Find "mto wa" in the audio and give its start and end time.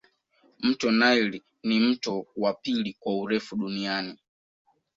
1.79-2.53